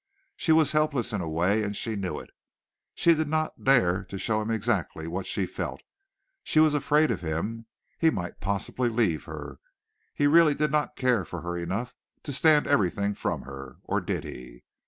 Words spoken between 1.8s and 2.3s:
knew